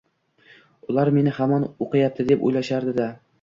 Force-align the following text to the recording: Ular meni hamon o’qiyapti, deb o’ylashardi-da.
Ular 0.93 1.11
meni 1.17 1.33
hamon 1.35 1.67
o’qiyapti, 1.87 2.27
deb 2.33 2.43
o’ylashardi-da. 2.49 3.09